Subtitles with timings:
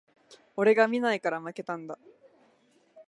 [0.55, 1.99] 俺が見ないから負けたんだ